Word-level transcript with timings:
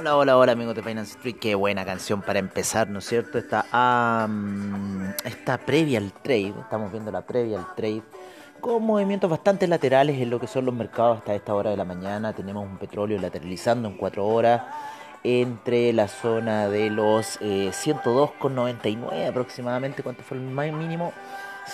Hola, 0.00 0.16
hola, 0.16 0.38
hola 0.38 0.52
amigos 0.52 0.74
de 0.74 0.82
Finance 0.82 1.12
Street, 1.12 1.36
qué 1.38 1.54
buena 1.54 1.84
canción 1.84 2.22
para 2.22 2.38
empezar, 2.38 2.88
¿no 2.88 3.00
es 3.00 3.04
cierto? 3.04 3.36
Esta, 3.36 3.66
esta 5.26 5.58
previa 5.58 5.98
al 5.98 6.10
trade, 6.10 6.54
estamos 6.58 6.90
viendo 6.90 7.12
la 7.12 7.20
previa 7.20 7.58
al 7.58 7.74
trade, 7.74 8.02
con 8.62 8.82
movimientos 8.82 9.28
bastante 9.28 9.68
laterales 9.68 10.18
en 10.18 10.30
lo 10.30 10.40
que 10.40 10.46
son 10.46 10.64
los 10.64 10.74
mercados 10.74 11.18
hasta 11.18 11.34
esta 11.34 11.54
hora 11.54 11.68
de 11.68 11.76
la 11.76 11.84
mañana. 11.84 12.32
Tenemos 12.32 12.66
un 12.66 12.78
petróleo 12.78 13.20
lateralizando 13.20 13.90
en 13.90 13.98
4 13.98 14.26
horas 14.26 14.62
entre 15.22 15.92
la 15.92 16.08
zona 16.08 16.70
de 16.70 16.88
los 16.88 17.36
eh, 17.42 17.70
102,99 17.70 19.28
aproximadamente, 19.28 20.02
¿cuánto 20.02 20.22
fue 20.22 20.38
el 20.38 20.44
mínimo? 20.72 21.12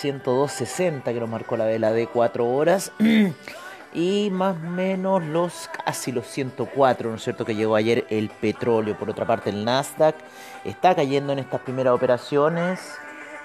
102,60 0.01 1.03
que 1.03 1.19
nos 1.21 1.29
marcó 1.29 1.55
la 1.55 1.63
vela 1.63 1.93
de 1.93 2.07
4 2.07 2.45
horas. 2.45 2.91
y 3.97 4.29
más 4.29 4.55
o 4.55 4.69
menos 4.69 5.23
los 5.23 5.67
casi 5.83 6.11
los 6.11 6.27
104, 6.27 7.09
¿no 7.09 7.15
es 7.15 7.23
cierto?, 7.23 7.45
que 7.45 7.55
llegó 7.55 7.75
ayer 7.75 8.05
el 8.11 8.29
petróleo. 8.29 8.95
Por 8.95 9.09
otra 9.09 9.25
parte, 9.25 9.49
el 9.49 9.65
Nasdaq 9.65 10.15
está 10.63 10.93
cayendo 10.93 11.33
en 11.33 11.39
estas 11.39 11.61
primeras 11.61 11.95
operaciones, 11.95 12.79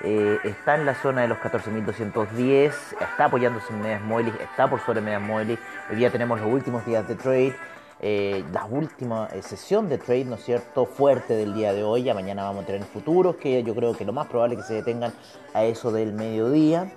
eh, 0.05 0.39
está 0.45 0.75
en 0.75 0.85
la 0.85 0.95
zona 0.95 1.23
de 1.23 1.29
los 1.29 1.39
14.210, 1.39 2.75
está 3.01 3.25
apoyándose 3.25 3.73
en 3.73 3.81
medias 3.81 4.03
móviles, 4.03 4.35
está 4.43 4.69
por 4.69 4.81
sobre 4.85 5.01
medias 5.01 5.23
móviles. 5.23 5.59
Hoy 5.89 5.97
día 5.97 6.11
tenemos 6.11 6.39
los 6.39 6.53
últimos 6.53 6.85
días 6.85 7.09
de 7.09 7.15
trade. 7.15 7.57
Eh, 8.05 8.45
la 8.53 8.67
última 8.67 9.29
eh, 9.33 9.41
sesión 9.41 9.89
de 9.89 9.97
trade, 9.97 10.27
¿no 10.27 10.35
es 10.35 10.45
cierto?, 10.45 10.85
fuerte 10.85 11.33
del 11.35 11.55
día 11.55 11.73
de 11.73 11.83
hoy. 11.83 12.03
Ya 12.03 12.13
mañana 12.13 12.43
vamos 12.43 12.65
a 12.65 12.67
tener 12.67 12.83
futuros 12.83 13.37
que 13.37 13.63
yo 13.63 13.75
creo 13.75 13.97
que 13.97 14.05
lo 14.05 14.13
más 14.13 14.27
probable 14.27 14.57
es 14.57 14.61
que 14.61 14.67
se 14.67 14.75
detengan 14.75 15.15
a 15.55 15.65
eso 15.65 15.91
del 15.91 16.13
mediodía. 16.13 16.93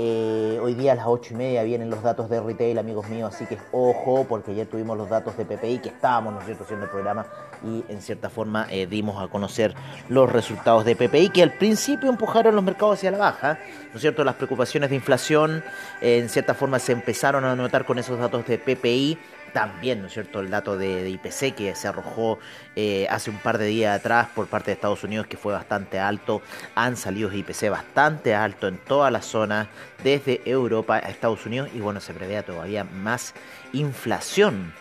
Eh, 0.00 0.60
hoy 0.62 0.74
día 0.74 0.92
a 0.92 0.94
las 0.94 1.06
8 1.08 1.34
y 1.34 1.36
media 1.36 1.64
vienen 1.64 1.90
los 1.90 2.04
datos 2.04 2.30
de 2.30 2.40
retail, 2.40 2.78
amigos 2.78 3.08
míos, 3.08 3.34
así 3.34 3.46
que 3.46 3.58
ojo, 3.72 4.24
porque 4.28 4.52
ayer 4.52 4.68
tuvimos 4.68 4.96
los 4.96 5.08
datos 5.08 5.36
de 5.36 5.44
PPI 5.44 5.80
que 5.80 5.88
estábamos, 5.88 6.34
¿no 6.34 6.40
haciendo 6.40 6.84
el 6.84 6.90
programa 6.90 7.26
y 7.64 7.84
en 7.88 8.00
cierta 8.00 8.30
forma 8.30 8.66
eh, 8.70 8.86
dimos 8.86 9.22
a 9.22 9.28
conocer 9.28 9.74
los 10.08 10.30
resultados 10.30 10.84
de 10.84 10.96
PPI 10.96 11.30
que 11.30 11.42
al 11.42 11.52
principio 11.52 12.08
empujaron 12.10 12.54
los 12.54 12.64
mercados 12.64 12.98
hacia 12.98 13.10
la 13.10 13.18
baja, 13.18 13.58
¿no 13.90 13.96
es 13.96 14.00
cierto?, 14.00 14.24
las 14.24 14.36
preocupaciones 14.36 14.90
de 14.90 14.96
inflación 14.96 15.64
eh, 16.00 16.18
en 16.18 16.28
cierta 16.28 16.54
forma 16.54 16.78
se 16.78 16.92
empezaron 16.92 17.44
a 17.44 17.54
notar 17.56 17.84
con 17.84 17.98
esos 17.98 18.18
datos 18.18 18.46
de 18.46 18.58
PPI 18.58 19.18
también, 19.52 20.00
¿no 20.00 20.06
es 20.06 20.12
cierto?, 20.12 20.40
el 20.40 20.50
dato 20.50 20.76
de, 20.76 21.08
IPC 21.08 21.54
que 21.54 21.74
se 21.74 21.88
arrojó 21.88 22.38
eh, 22.76 23.06
hace 23.10 23.30
un 23.30 23.38
par 23.38 23.58
de 23.58 23.66
días 23.66 23.98
atrás 23.98 24.28
por 24.34 24.46
parte 24.46 24.66
de 24.66 24.74
Estados 24.74 25.02
Unidos, 25.04 25.26
que 25.26 25.36
fue 25.36 25.52
bastante 25.52 25.98
alto. 25.98 26.42
Han 26.74 26.96
salido 26.96 27.32
IPC 27.32 27.70
bastante 27.70 28.34
alto 28.34 28.68
en 28.68 28.78
toda 28.78 29.10
la 29.10 29.22
zona, 29.22 29.68
desde 30.04 30.42
Europa 30.44 30.96
a 30.96 31.08
Estados 31.10 31.44
Unidos, 31.46 31.70
y 31.74 31.80
bueno, 31.80 32.00
se 32.00 32.14
prevé 32.14 32.42
todavía 32.42 32.84
más 32.84 33.34
inflación. 33.72 34.72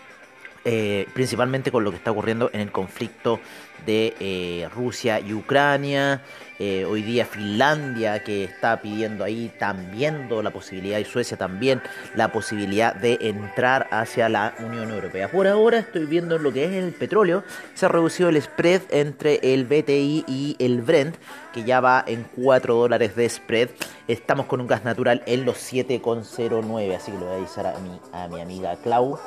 Eh, 0.66 1.08
principalmente 1.14 1.72
con 1.72 1.84
lo 1.84 1.92
que 1.92 1.98
está 1.98 2.12
ocurriendo 2.12 2.50
en 2.54 2.62
el 2.62 2.72
conflicto 2.72 3.40
de 3.86 4.14
eh, 4.20 4.68
Rusia 4.74 5.20
y 5.20 5.34
Ucrania. 5.34 6.22
Eh, 6.60 6.86
hoy 6.86 7.04
día 7.04 7.26
Finlandia 7.26 8.24
que 8.24 8.44
está 8.44 8.82
pidiendo 8.82 9.24
ahí 9.24 9.52
también 9.60 10.28
la 10.44 10.50
posibilidad, 10.50 10.98
y 10.98 11.06
Suecia 11.06 11.38
también, 11.38 11.82
la 12.16 12.32
posibilidad 12.32 12.96
de 12.96 13.20
entrar 13.22 13.88
hacia 13.92 14.28
la 14.28 14.56
Unión 14.60 14.90
Europea. 14.90 15.30
Por 15.30 15.48
ahora 15.48 15.78
estoy 15.78 16.06
viendo 16.06 16.40
lo 16.40 16.52
que 16.52 16.66
es 16.66 16.72
el 16.72 16.94
petróleo. 16.94 17.44
Se 17.76 17.86
ha 17.86 17.90
reducido 17.90 18.30
el 18.30 18.42
spread 18.42 18.82
entre 18.90 19.40
el 19.54 19.66
BTI 19.66 20.26
y 20.28 20.56
el 20.60 20.82
Brent, 20.82 21.16
que 21.54 21.64
ya 21.64 21.80
va 21.80 22.04
en 22.08 22.28
4 22.36 22.76
dólares 22.76 23.16
de 23.16 23.30
spread. 23.30 23.70
Estamos 24.08 24.48
con 24.48 24.60
un 24.60 24.68
gas 24.68 24.84
natural 24.84 25.22
en 25.28 25.46
los 25.46 25.58
7,09, 25.58 26.96
así 26.96 27.12
que 27.12 27.20
lo 27.20 27.26
voy 27.26 27.36
a 27.36 27.38
avisar 27.38 27.68
a 27.68 27.80
mi, 27.80 28.00
a 28.14 28.28
mi 28.28 28.42
amiga 28.42 28.76
Clau 28.84 29.20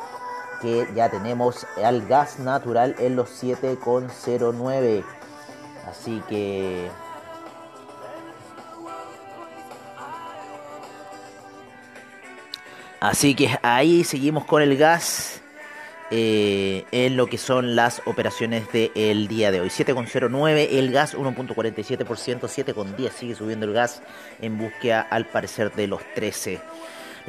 que 0.60 0.86
ya 0.94 1.08
tenemos 1.10 1.66
al 1.82 2.06
gas 2.06 2.38
natural 2.38 2.94
en 2.98 3.16
los 3.16 3.42
7,09. 3.42 5.04
Así 5.88 6.22
que... 6.28 6.88
Así 13.00 13.34
que 13.34 13.58
ahí 13.62 14.04
seguimos 14.04 14.44
con 14.44 14.60
el 14.60 14.76
gas 14.76 15.40
eh, 16.10 16.84
en 16.90 17.16
lo 17.16 17.28
que 17.28 17.38
son 17.38 17.76
las 17.76 18.02
operaciones 18.04 18.70
del 18.72 19.26
día 19.26 19.50
de 19.50 19.60
hoy. 19.60 19.68
7,09 19.68 20.68
el 20.72 20.92
gas, 20.92 21.16
1.47%, 21.16 22.04
7,10 22.04 23.10
sigue 23.12 23.34
subiendo 23.34 23.64
el 23.64 23.72
gas 23.72 24.02
en 24.42 24.58
búsqueda 24.58 25.00
al 25.00 25.24
parecer 25.26 25.72
de 25.72 25.86
los 25.86 26.02
13. 26.14 26.60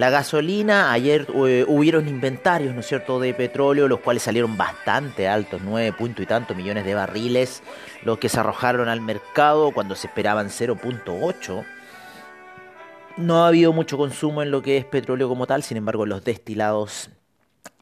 La 0.02 0.10
gasolina, 0.10 0.92
ayer 0.92 1.28
eh, 1.46 1.64
hubieron 1.68 2.08
inventarios, 2.08 2.74
¿no 2.74 2.80
es 2.80 2.88
cierto?, 2.88 3.20
de 3.20 3.36
petróleo, 3.36 3.88
los 3.88 4.00
cuales 4.00 4.24
salieron 4.24 4.58
bastante 4.58 5.28
altos, 5.28 5.62
9 5.64 5.94
punto 5.94 6.24
y 6.24 6.26
tantos 6.26 6.58
millones 6.58 6.86
de 6.86 6.96
barriles, 6.96 7.62
los 8.04 8.18
que 8.18 8.28
se 8.28 8.40
arrojaron 8.40 8.90
al 8.90 9.00
mercado 9.00 9.70
cuando 9.70 9.94
se 9.94 10.08
esperaban 10.08 10.48
0.8. 10.48 11.64
No 13.18 13.44
ha 13.44 13.50
habido 13.50 13.74
mucho 13.74 13.96
consumo 13.96 14.42
en 14.42 14.50
lo 14.50 14.64
que 14.64 14.78
es 14.78 14.86
petróleo 14.86 15.30
como 15.30 15.46
tal, 15.46 15.62
sin 15.62 15.78
embargo, 15.78 16.08
los 16.08 16.24
destilados 16.24 17.12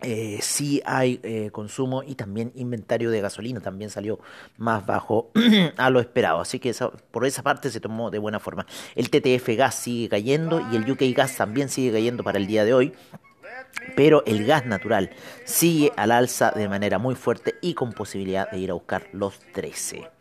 eh, 0.01 0.39
sí 0.41 0.81
hay 0.85 1.19
eh, 1.23 1.49
consumo 1.51 2.03
y 2.03 2.15
también 2.15 2.53
inventario 2.55 3.11
de 3.11 3.19
gasolina 3.19 3.59
también 3.59 3.89
salió 3.89 4.19
más 4.57 4.85
bajo 4.85 5.31
a 5.77 5.89
lo 5.89 5.99
esperado. 5.99 6.39
Así 6.39 6.59
que 6.59 6.73
por 7.11 7.25
esa 7.25 7.43
parte 7.43 7.69
se 7.69 7.79
tomó 7.79 8.09
de 8.09 8.17
buena 8.17 8.39
forma. 8.39 8.65
El 8.95 9.09
TTF 9.09 9.49
gas 9.57 9.75
sigue 9.75 10.07
cayendo 10.07 10.65
y 10.71 10.77
el 10.77 10.89
UK 10.89 11.15
gas 11.15 11.35
también 11.35 11.69
sigue 11.69 11.91
cayendo 11.91 12.23
para 12.23 12.37
el 12.37 12.47
día 12.47 12.63
de 12.63 12.73
hoy. 12.73 12.93
Pero 13.95 14.23
el 14.25 14.45
gas 14.45 14.65
natural 14.65 15.11
sigue 15.43 15.91
al 15.97 16.11
alza 16.11 16.51
de 16.51 16.69
manera 16.69 16.97
muy 16.97 17.15
fuerte 17.15 17.55
y 17.61 17.73
con 17.73 17.91
posibilidad 17.91 18.49
de 18.49 18.57
ir 18.57 18.71
a 18.71 18.75
buscar 18.75 19.07
los 19.11 19.39
13. 19.53 20.18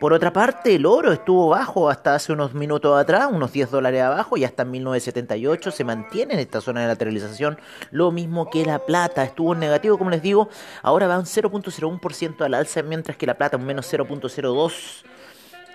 Por 0.00 0.12
otra 0.12 0.32
parte, 0.32 0.74
el 0.74 0.86
oro 0.86 1.12
estuvo 1.12 1.48
bajo 1.48 1.88
hasta 1.88 2.14
hace 2.14 2.32
unos 2.32 2.54
minutos 2.54 2.98
atrás, 2.98 3.28
unos 3.30 3.52
10 3.52 3.70
dólares 3.70 4.02
abajo, 4.02 4.36
y 4.36 4.44
hasta 4.44 4.62
en 4.64 4.72
1978 4.72 5.70
se 5.70 5.84
mantiene 5.84 6.34
en 6.34 6.40
esta 6.40 6.60
zona 6.60 6.80
de 6.80 6.88
lateralización, 6.88 7.58
lo 7.90 8.10
mismo 8.10 8.50
que 8.50 8.64
la 8.64 8.80
plata, 8.80 9.22
estuvo 9.22 9.52
en 9.52 9.60
negativo, 9.60 9.98
como 9.98 10.10
les 10.10 10.22
digo, 10.22 10.48
ahora 10.82 11.06
va 11.06 11.18
un 11.18 11.24
0.01% 11.24 12.44
al 12.44 12.54
alza, 12.54 12.82
mientras 12.82 13.16
que 13.16 13.26
la 13.26 13.34
plata 13.34 13.56
un 13.56 13.64
menos 13.64 13.92
0.02%. 13.92 15.04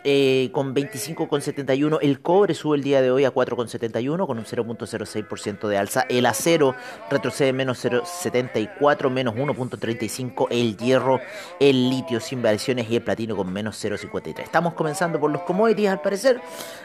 Eh, 0.09 0.51
con 0.53 0.73
25,71. 0.73 1.99
El 2.01 2.21
cobre 2.21 2.53
sube 2.53 2.77
el 2.77 2.81
día 2.81 3.01
de 3.01 3.11
hoy 3.11 3.25
a 3.25 3.33
4,71 3.33 4.25
con 4.25 4.37
un 4.37 4.45
0.06% 4.45 5.67
de 5.67 5.77
alza. 5.77 6.05
El 6.07 6.25
acero 6.25 6.75
retrocede 7.09 7.51
menos 7.51 7.83
0.74, 7.83 9.09
menos 9.09 9.35
1.35. 9.35 10.47
El 10.49 10.77
hierro, 10.77 11.19
el 11.59 11.89
litio 11.89 12.21
sin 12.21 12.41
variaciones 12.41 12.89
y 12.89 12.95
el 12.95 13.01
platino 13.01 13.35
con 13.35 13.51
menos 13.51 13.83
0.53. 13.83 14.43
Estamos 14.43 14.75
comenzando 14.75 15.19
por 15.19 15.29
los 15.29 15.41
commodities 15.41 15.89
al 15.89 16.01
parecer, 16.01 16.39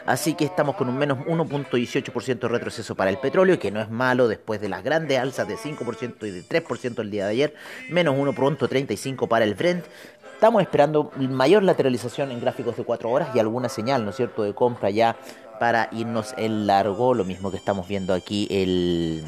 así 0.05 0.33
que 0.33 0.43
estamos 0.43 0.75
con 0.75 0.89
un 0.89 0.97
menos 0.97 1.19
1.18% 1.19 2.39
de 2.39 2.47
retroceso 2.49 2.93
para 2.93 3.09
el 3.09 3.19
petróleo, 3.19 3.57
que 3.57 3.71
no 3.71 3.79
es 3.79 3.89
malo 3.89 4.27
después 4.27 4.59
de 4.59 4.67
las 4.67 4.83
grandes 4.83 5.17
alzas 5.17 5.47
de 5.47 5.55
5% 5.55 6.27
y 6.27 6.29
de 6.29 6.43
3% 6.43 6.99
el 6.99 7.09
día 7.09 7.27
de 7.27 7.31
ayer. 7.31 7.55
Menos 7.89 8.17
1.35 8.17 9.29
para 9.29 9.45
el 9.45 9.55
Brent. 9.55 9.85
Estamos 10.43 10.61
esperando 10.61 11.09
mayor 11.15 11.63
lateralización 11.63 12.29
en 12.29 12.41
gráficos 12.41 12.75
de 12.75 12.83
4 12.83 13.09
horas 13.09 13.29
y 13.33 13.39
alguna 13.39 13.69
señal, 13.69 14.03
¿no 14.03 14.09
es 14.09 14.17
cierto?, 14.17 14.43
de 14.43 14.53
compra 14.53 14.89
ya 14.89 15.15
para 15.57 15.87
irnos 15.93 16.33
en 16.35 16.67
largo, 16.67 17.13
lo 17.13 17.23
mismo 17.23 17.49
que 17.49 17.55
estamos 17.55 17.87
viendo 17.87 18.13
aquí 18.13 18.49
el 18.51 19.23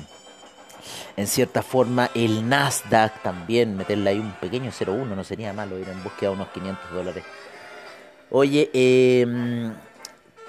en 1.16 1.28
cierta 1.28 1.62
forma 1.62 2.10
el 2.16 2.50
Nasdaq 2.50 3.24
también, 3.24 3.78
meterle 3.78 4.10
ahí 4.10 4.20
un 4.20 4.34
pequeño 4.34 4.72
0,1 4.72 5.06
no 5.06 5.24
sería 5.24 5.54
malo 5.54 5.80
ir 5.80 5.88
en 5.88 6.04
búsqueda 6.04 6.32
de 6.32 6.36
unos 6.36 6.50
500 6.50 6.92
dólares. 6.92 7.24
Oye, 8.30 8.70
eh, 8.74 9.72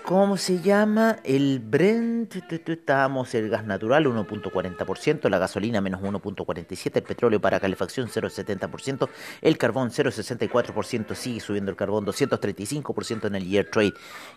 ¿Cómo 0.07 0.37
se 0.37 0.61
llama? 0.61 1.17
El 1.25 1.59
Brent, 1.59 2.37
estábamos 2.69 3.35
el 3.35 3.51
gas 3.51 3.65
natural 3.65 4.07
1.40%, 4.07 5.29
la 5.29 5.39
gasolina 5.39 5.81
menos 5.81 6.01
1.47%, 6.01 6.93
el 6.95 7.03
petróleo 7.03 7.41
para 7.41 7.59
calefacción 7.59 8.07
0.70%, 8.07 9.09
el 9.43 9.59
carbón 9.59 9.91
0.64%, 9.91 11.13
sigue 11.17 11.41
subiendo 11.41 11.73
el 11.73 11.77
carbón 11.77 12.07
235% 12.07 13.27
en 13.27 13.35
el 13.35 13.49
year 13.49 13.67
trade. 13.69 13.95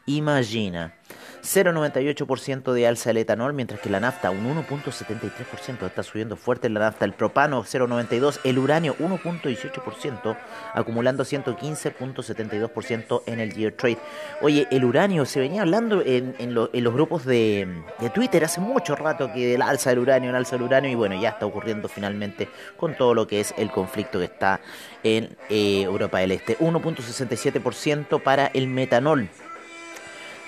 Imagina, 0.08 0.96
0.98% 1.44 2.74
de 2.74 2.88
alza 2.88 3.12
el 3.12 3.18
etanol, 3.18 3.54
mientras 3.54 3.80
que 3.80 3.92
la 3.92 4.00
nafta 4.00 4.32
un 4.32 4.46
1.73%, 4.46 5.86
está 5.86 6.02
subiendo 6.02 6.36
fuerte 6.36 6.68
la 6.70 6.80
nafta, 6.80 7.06
el 7.06 7.14
propano 7.14 7.64
0.92%, 7.64 8.40
el 8.44 8.58
uranio 8.58 8.96
1.18%, 8.98 10.36
acumulando 10.74 11.24
115.72% 11.24 13.22
en 13.28 13.40
el 13.40 13.54
year 13.54 13.74
trade. 13.74 14.00
Oye, 14.42 14.68
el 14.72 14.84
uranio 14.84 15.26
se 15.26 15.40
venía 15.40 15.59
hablando 15.60 16.02
en, 16.06 16.54
los 16.54 16.94
grupos 16.94 17.26
de, 17.26 17.68
Twitter 18.14 18.44
hace 18.44 18.62
mucho 18.62 18.96
rato 18.96 19.32
que 19.34 19.56
el 19.56 19.62
alza 19.62 19.90
del 19.92 20.00
uranio, 20.00 20.30
el 20.30 20.36
alza 20.36 20.56
del 20.56 20.66
uranio, 20.66 20.90
y 20.90 20.96
bueno, 20.96 21.20
ya 21.20 21.30
está 21.30 21.46
ocurriendo 21.46 21.88
finalmente 21.88 22.50
con 22.78 22.96
todo 22.96 23.14
lo 23.14 23.28
que 23.28 23.40
es 23.40 23.54
el 23.58 23.72
conflicto 23.72 24.20
que 24.20 24.26
está 24.26 24.60
en 25.04 25.36
eh, 25.50 25.82
Europa 25.84 26.20
del 26.20 26.32
Este. 26.32 26.58
1.67% 26.60 28.22
para 28.22 28.48
el 28.48 28.68
metanol. 28.68 29.30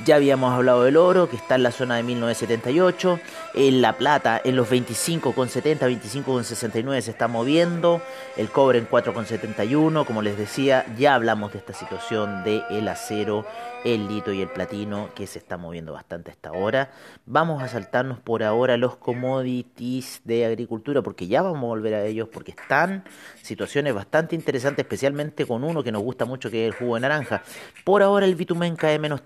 Ya 0.04 0.16
habíamos 0.16 0.52
hablado 0.52 0.84
del 0.84 0.98
oro, 0.98 1.30
que 1.30 1.36
está 1.36 1.56
en 1.56 1.64
la 1.64 1.72
zona 1.72 1.98
de 1.98 2.04
1978. 2.04 3.20
En 3.54 3.82
la 3.82 3.98
plata 3.98 4.42
en 4.44 4.56
los 4.56 4.72
25,70, 4.72 5.80
25,69 5.80 7.02
se 7.02 7.12
está 7.12 7.28
moviendo. 7.28 8.02
El 8.36 8.50
cobre 8.50 8.80
en 8.80 8.90
4,71. 8.90 10.06
Como 10.06 10.24
les 10.24 10.38
decía, 10.38 10.86
ya 10.98 11.14
hablamos 11.14 11.52
de 11.54 11.60
esta 11.60 11.74
situación 11.74 12.44
de 12.44 12.64
el 12.72 12.88
acero, 12.88 13.46
el 13.84 14.08
lito 14.08 14.32
y 14.32 14.42
el 14.42 14.48
platino 14.48 15.10
que 15.14 15.28
se 15.28 15.40
está 15.40 15.58
moviendo 15.58 15.94
bastante 15.94 16.32
hasta 16.32 16.50
ahora. 16.50 16.92
Vamos 17.26 17.62
a 17.62 17.68
saltarnos 17.68 18.20
por 18.20 18.44
ahora 18.44 18.78
los 18.78 18.96
commodities 18.96 20.22
de 20.24 20.46
agricultura 20.46 21.02
porque 21.02 21.28
ya 21.28 21.42
vamos 21.42 21.64
a 21.64 21.68
volver 21.68 21.94
a 21.94 22.06
ellos 22.06 22.28
porque 22.32 22.52
están 22.52 23.04
situaciones 23.42 23.94
bastante 23.94 24.36
interesantes, 24.36 24.84
especialmente 24.84 25.46
con 25.46 25.64
uno 25.64 25.84
que 25.84 25.92
nos 25.92 26.02
gusta 26.02 26.26
mucho 26.26 26.50
que 26.50 26.68
es 26.68 26.74
el 26.74 26.80
jugo 26.80 26.96
de 26.96 27.02
naranja. 27.02 27.44
Por 27.84 28.02
ahora 28.02 28.26
el 28.26 28.36
bitumen 28.36 28.76
cae 28.76 28.98
menos 29.00 29.22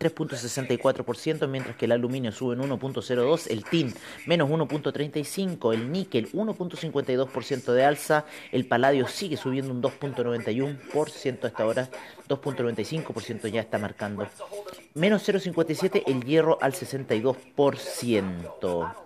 3.64%, 0.68 1.48
mientras 1.48 1.76
que 1.76 1.86
el 1.86 1.92
aluminio 1.92 2.32
sube 2.32 2.56
en 2.56 2.62
1.02%, 2.62 3.48
el 3.50 3.64
tin 3.64 3.94
menos 4.26 4.50
1.35%, 4.50 5.74
el 5.74 5.92
níquel 5.92 6.32
1.52% 6.32 7.74
de 7.74 7.86
alza, 7.86 8.26
el 8.52 8.66
paladio 8.66 9.08
sigue 9.08 9.38
subiendo 9.38 9.72
un 9.72 9.82
2.91% 9.82 11.46
hasta 11.46 11.64
ahora, 11.64 11.90
2.95% 12.28 13.48
ya 13.48 13.62
está 13.62 13.78
marcando. 13.78 14.28
Menos 14.94 15.28
0.57 15.28 16.04
el 16.08 16.24
hierro 16.24 16.58
al 16.62 16.74
62%. 16.74 19.05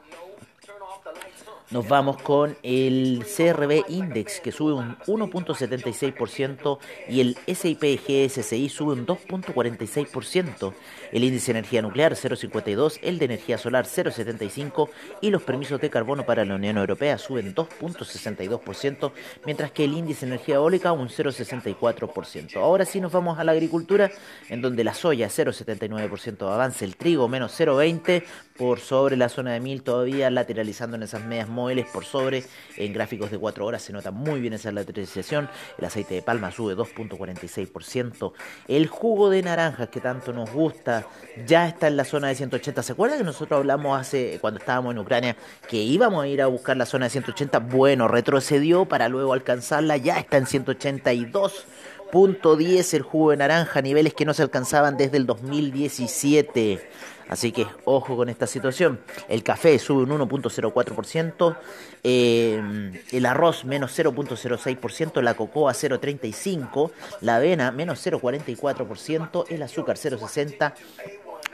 Nos 1.72 1.88
vamos 1.88 2.20
con 2.24 2.58
el 2.64 3.24
CRB 3.24 3.84
Index 3.90 4.40
que 4.40 4.52
sube 4.52 4.74
un 4.74 4.98
1.76% 5.06 6.80
y 7.08 7.22
el 7.22 7.38
SIP 7.46 7.84
GSCI 8.08 8.70
sube 8.70 8.94
un 8.94 9.06
2.46%. 9.06 10.74
El 11.12 11.24
índice 11.24 11.54
de 11.54 11.60
energía 11.60 11.84
nuclear 11.84 12.14
0.52, 12.14 12.98
el 13.04 13.20
de 13.20 13.26
energía 13.26 13.60
solar 13.60 13.86
0.75 13.86 14.90
y 15.22 15.30
los 15.30 15.44
permisos 15.44 15.80
de 15.80 15.92
carbono 15.92 16.26
para 16.26 16.44
la 16.44 16.56
Unión 16.56 16.76
Europea 16.78 17.20
suben 17.20 17.54
2.62%, 17.54 19.12
mientras 19.46 19.72
que 19.72 19.84
el 19.84 19.94
índice 19.94 20.26
de 20.26 20.34
energía 20.34 20.56
eólica 20.56 20.92
un 20.92 21.10
0.64%. 21.10 22.56
Ahora 22.58 22.86
sí 22.86 23.00
nos 23.00 23.12
vamos 23.12 23.38
a 23.38 23.44
la 23.44 23.52
agricultura, 23.52 24.10
en 24.50 24.64
donde 24.64 24.84
la 24.84 24.96
soya 24.96 25.28
0.79% 25.28 26.38
de 26.38 26.52
avance, 26.52 26.84
el 26.84 26.96
trigo 26.96 27.28
menos 27.28 27.60
0.20 27.60 28.24
por 28.58 28.80
sobre 28.80 29.18
la 29.18 29.30
zona 29.30 29.54
de 29.54 29.60
1000 29.60 29.84
todavía 29.84 30.32
lateralizando 30.32 30.98
en 30.98 31.04
esas 31.04 31.24
medias 31.24 31.48
móviles 31.60 31.88
por 31.88 32.06
sobre. 32.06 32.44
En 32.78 32.94
gráficos 32.94 33.32
de 33.32 33.38
4 33.38 33.66
horas 33.66 33.82
se 33.82 33.92
nota 33.94 34.12
muy 34.12 34.40
bien 34.40 34.54
esa 34.54 34.72
lateralización. 34.72 35.50
El 35.78 35.86
aceite 35.86 36.14
de 36.16 36.22
palma 36.22 36.52
sube 36.52 36.76
2.46%. 36.76 38.32
El 38.68 38.88
jugo 38.88 39.30
de 39.30 39.42
naranjas 39.42 39.90
que 39.90 40.00
tanto 40.00 40.32
nos 40.34 40.52
gusta 40.52 41.06
ya 41.46 41.68
está 41.68 41.88
en 41.88 41.98
la 41.98 42.06
zona 42.06 42.30
de 42.30 42.36
180. 42.36 42.84
¿Se 42.84 42.94
acuerdan 42.94 43.18
que 43.20 43.26
nosotros 43.26 43.58
hablamos 43.58 44.00
hace 44.00 44.38
cuando 44.40 44.60
estábamos 44.60 44.94
en 44.94 45.00
Ucrania 45.00 45.36
que 45.68 45.78
íbamos 45.78 46.24
a 46.24 46.28
ir 46.28 46.42
a 46.42 46.48
buscar 46.48 46.78
la 46.78 46.86
zona 46.86 47.06
de 47.06 47.12
180? 47.12 47.60
Bueno, 47.60 48.08
retrocedió 48.08 48.86
para 48.86 49.10
luego 49.10 49.34
alcanzarla. 49.34 49.98
Ya 49.98 50.18
está 50.18 50.38
en 50.38 50.46
182.10 50.46 52.94
el 52.94 53.02
jugo 53.02 53.32
de 53.32 53.38
naranja, 53.38 53.82
niveles 53.82 54.14
que 54.14 54.26
no 54.26 54.34
se 54.34 54.44
alcanzaban 54.44 54.96
desde 54.98 55.18
el 55.18 55.26
2017. 55.26 56.90
Así 57.30 57.52
que 57.52 57.68
ojo 57.86 58.18
con 58.18 58.28
esta 58.28 58.48
situación. 58.48 59.00
El 59.28 59.44
café 59.44 59.78
sube 59.80 60.04
un 60.04 60.10
1.04%, 60.10 61.56
eh, 62.04 63.02
el 63.12 63.26
arroz 63.26 63.66
menos 63.66 63.98
0.06%, 63.98 65.22
la 65.22 65.36
cocoa 65.36 65.72
0.35%, 65.74 66.92
la 67.22 67.36
avena 67.38 67.72
menos 67.72 68.06
0.44%, 68.06 69.46
el 69.50 69.62
azúcar 69.62 69.98
0.60% 69.98 70.74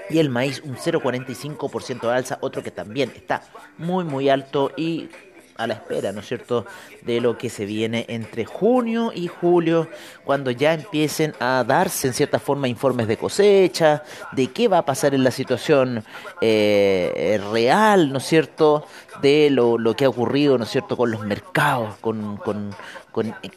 y 0.10 0.20
el 0.20 0.30
maíz 0.30 0.62
un 0.64 0.78
0,45% 0.78 2.02
de 2.02 2.14
alza, 2.14 2.38
otro 2.42 2.64
que 2.64 2.72
también 2.72 3.12
está 3.16 3.42
muy 3.78 4.04
muy 4.04 4.30
alto 4.30 4.72
y 4.78 5.10
a 5.58 5.68
la 5.68 5.76
espera, 5.76 6.12
¿no 6.12 6.20
es 6.20 6.28
cierto?, 6.28 6.66
de 7.04 7.22
lo 7.22 7.38
que 7.38 7.50
se 7.50 7.66
viene 7.66 8.06
entre 8.10 8.46
junio 8.46 9.12
y 9.14 9.28
julio, 9.28 9.88
cuando 10.24 10.52
ya 10.52 10.74
empiecen 10.74 11.34
a 11.40 11.64
darse 11.66 12.08
en 12.08 12.14
cierta 12.14 12.40
forma 12.40 12.68
informes 12.68 13.08
de 13.08 13.18
cosecha, 13.18 14.04
de 14.34 14.48
qué 14.48 14.68
va 14.68 14.80
a 14.80 14.86
pasar 14.86 15.14
en 15.14 15.24
la 15.24 15.32
situación 15.32 16.04
eh, 16.42 17.40
real, 17.52 18.12
¿no 18.12 18.18
es 18.18 18.26
cierto?, 18.26 18.86
de 19.22 19.50
lo, 19.50 19.78
lo, 19.78 19.96
que 19.96 20.06
ha 20.06 20.10
ocurrido, 20.10 20.58
¿no 20.58 20.66
es 20.66 20.72
cierto?, 20.72 20.98
con 20.98 21.10
los 21.10 21.26
mercados, 21.26 21.96
con, 22.02 22.38
con, 22.38 22.76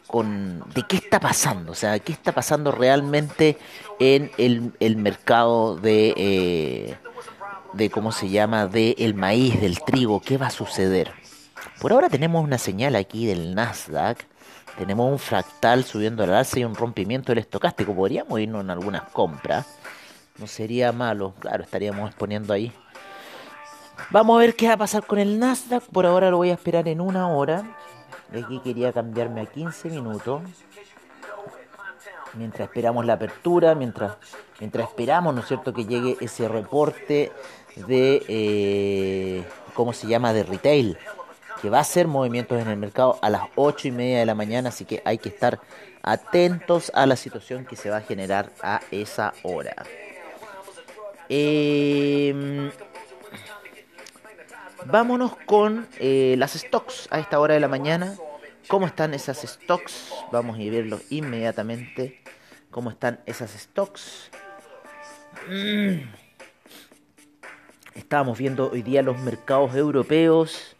con, 0.07 0.63
de 0.73 0.83
qué 0.87 0.97
está 0.97 1.19
pasando, 1.19 1.73
o 1.73 1.75
sea, 1.75 1.99
qué 1.99 2.13
está 2.13 2.31
pasando 2.31 2.71
realmente 2.71 3.57
en 3.99 4.31
el, 4.37 4.71
el 4.79 4.95
mercado 4.95 5.75
de... 5.75 6.13
Eh, 6.15 6.95
de 7.73 7.91
cómo 7.91 8.11
se 8.11 8.29
llama, 8.29 8.65
de 8.65 8.95
el 8.97 9.13
maíz, 9.13 9.61
del 9.61 9.79
trigo, 9.79 10.21
qué 10.21 10.39
va 10.39 10.47
a 10.47 10.49
suceder. 10.49 11.11
Por 11.79 11.93
ahora 11.93 12.09
tenemos 12.09 12.43
una 12.43 12.57
señal 12.57 12.95
aquí 12.95 13.25
del 13.25 13.55
Nasdaq. 13.55 14.25
Tenemos 14.77 15.11
un 15.11 15.19
fractal 15.19 15.83
subiendo 15.83 16.23
al 16.23 16.33
alza 16.33 16.59
y 16.59 16.65
un 16.65 16.75
rompimiento 16.75 17.31
del 17.31 17.39
estocástico. 17.39 17.95
Podríamos 17.95 18.39
irnos 18.39 18.61
en 18.61 18.69
algunas 18.69 19.03
compras. 19.11 19.65
No 20.37 20.47
sería 20.47 20.91
malo. 20.91 21.33
Claro, 21.39 21.63
estaríamos 21.63 22.09
exponiendo 22.09 22.53
ahí. 22.53 22.71
Vamos 24.11 24.37
a 24.37 24.39
ver 24.39 24.55
qué 24.55 24.67
va 24.67 24.73
a 24.73 24.77
pasar 24.77 25.05
con 25.05 25.19
el 25.19 25.39
Nasdaq. 25.39 25.83
Por 25.83 26.05
ahora 26.05 26.29
lo 26.31 26.37
voy 26.37 26.49
a 26.49 26.53
esperar 26.53 26.87
en 26.87 27.01
una 27.01 27.29
hora. 27.29 27.75
De 28.31 28.41
aquí 28.41 28.59
quería 28.59 28.91
cambiarme 28.91 29.41
a 29.41 29.45
15 29.45 29.89
minutos. 29.89 30.41
Mientras 32.33 32.67
esperamos 32.67 33.05
la 33.05 33.13
apertura, 33.13 33.73
mientras, 33.73 34.17
mientras 34.59 34.89
esperamos, 34.89 35.33
¿no 35.33 35.41
es 35.41 35.47
cierto?, 35.47 35.73
que 35.73 35.85
llegue 35.85 36.15
ese 36.21 36.47
reporte 36.47 37.31
de, 37.87 38.23
eh, 38.27 39.43
¿cómo 39.73 39.93
se 39.93 40.07
llama?, 40.07 40.31
de 40.31 40.43
retail 40.43 40.97
que 41.61 41.69
va 41.69 41.79
a 41.79 41.81
hacer 41.81 42.07
movimientos 42.07 42.61
en 42.61 42.67
el 42.67 42.77
mercado 42.77 43.19
a 43.21 43.29
las 43.29 43.43
8 43.55 43.89
y 43.89 43.91
media 43.91 44.19
de 44.19 44.25
la 44.25 44.35
mañana, 44.35 44.69
así 44.69 44.85
que 44.85 45.01
hay 45.05 45.17
que 45.17 45.29
estar 45.29 45.59
atentos 46.01 46.91
a 46.95 47.05
la 47.05 47.15
situación 47.15 47.65
que 47.65 47.75
se 47.75 47.89
va 47.89 47.97
a 47.97 48.01
generar 48.01 48.51
a 48.61 48.81
esa 48.91 49.33
hora. 49.43 49.75
Em, 51.27 52.71
vámonos 54.85 55.35
con 55.45 55.87
eh, 55.99 56.35
las 56.37 56.53
stocks 56.53 57.07
a 57.11 57.19
esta 57.19 57.39
hora 57.39 57.53
de 57.53 57.59
la 57.59 57.67
mañana. 57.67 58.15
¿Cómo 58.67 58.85
están 58.85 59.13
esas 59.13 59.39
stocks? 59.39 60.13
Vamos 60.31 60.55
a 60.55 60.59
verlos 60.59 61.01
inmediatamente. 61.09 62.21
¿Cómo 62.71 62.89
están 62.89 63.19
esas 63.25 63.51
stocks? 63.51 64.31
Mm. 65.47 66.09
Estábamos 67.95 68.37
viendo 68.37 68.71
hoy 68.71 68.81
día 68.81 69.01
los 69.01 69.19
mercados 69.19 69.75
europeos 69.75 70.75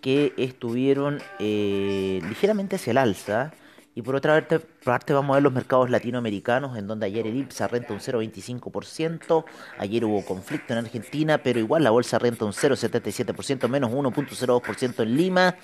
que 0.00 0.32
estuvieron 0.36 1.20
eh, 1.38 2.20
ligeramente 2.28 2.76
hacia 2.76 2.92
el 2.92 2.98
alza. 2.98 3.52
Y 3.94 4.02
por 4.02 4.14
otra 4.14 4.46
parte 4.84 5.12
vamos 5.12 5.34
a 5.34 5.34
ver 5.34 5.42
los 5.42 5.52
mercados 5.52 5.90
latinoamericanos, 5.90 6.78
en 6.78 6.86
donde 6.86 7.06
ayer 7.06 7.26
el 7.26 7.36
IPSA 7.36 7.66
renta 7.66 7.92
un 7.92 7.98
0,25%, 7.98 9.44
ayer 9.76 10.04
hubo 10.04 10.24
conflicto 10.24 10.72
en 10.72 10.78
Argentina, 10.78 11.38
pero 11.38 11.58
igual 11.58 11.82
la 11.82 11.90
bolsa 11.90 12.16
renta 12.20 12.44
un 12.44 12.52
0,77%, 12.52 13.68
menos 13.68 13.90
1,02% 13.90 15.02
en 15.02 15.16
Lima, 15.16 15.56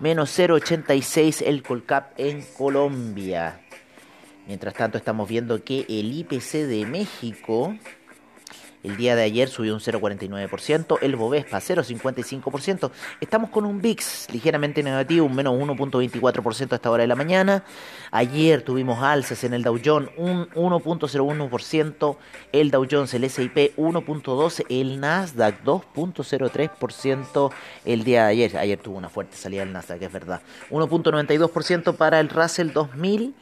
menos 0.00 0.38
0,86% 0.38 1.44
el 1.46 1.62
Colcap 1.62 2.12
en 2.18 2.42
Colombia. 2.58 3.62
Mientras 4.46 4.74
tanto 4.74 4.98
estamos 4.98 5.26
viendo 5.26 5.64
que 5.64 5.86
el 5.88 6.12
IPC 6.12 6.66
de 6.66 6.84
México 6.84 7.74
el 8.88 8.96
día 8.96 9.14
de 9.14 9.22
ayer 9.22 9.48
subió 9.48 9.74
un 9.74 9.80
0,49%, 9.80 10.98
el 11.02 11.16
Bovespa 11.16 11.58
0,55%. 11.58 12.90
Estamos 13.20 13.50
con 13.50 13.66
un 13.66 13.80
VIX 13.80 14.28
ligeramente 14.32 14.82
negativo, 14.82 15.26
un 15.26 15.34
menos 15.34 15.54
1,24% 15.54 16.72
a 16.72 16.74
esta 16.76 16.90
hora 16.90 17.02
de 17.02 17.08
la 17.08 17.14
mañana. 17.14 17.64
Ayer 18.10 18.62
tuvimos 18.62 19.02
alzas 19.02 19.44
en 19.44 19.54
el 19.54 19.62
Dow 19.62 19.78
Jones, 19.84 20.10
un 20.16 20.48
1,01%, 20.50 22.16
el 22.52 22.70
Dow 22.70 22.86
Jones, 22.90 23.14
el 23.14 23.24
S&P 23.24 23.74
1,12%, 23.76 24.64
el 24.68 25.00
Nasdaq 25.00 25.62
2,03% 25.64 27.52
el 27.84 28.04
día 28.04 28.24
de 28.24 28.30
ayer. 28.30 28.56
Ayer 28.56 28.78
tuvo 28.78 28.96
una 28.96 29.08
fuerte 29.08 29.36
salida 29.36 29.62
el 29.62 29.72
Nasdaq, 29.72 30.02
es 30.02 30.12
verdad. 30.12 30.40
1,92% 30.70 31.96
para 31.96 32.20
el 32.20 32.28
Russell 32.28 32.72
2000. 32.72 33.34